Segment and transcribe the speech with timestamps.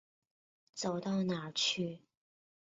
[0.73, 2.01] 走到哪儿去。